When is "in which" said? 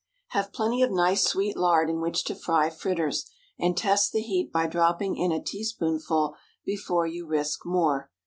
1.87-2.23